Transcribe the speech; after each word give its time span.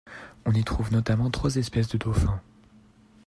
On 0.45 0.53
y 0.55 0.63
trouve 0.63 0.91
notamment 0.91 1.29
trois 1.29 1.57
espèces 1.57 1.89
de 1.89 1.99
dauphin. 1.99 2.41